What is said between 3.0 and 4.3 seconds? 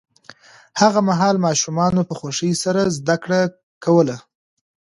کړه کوله.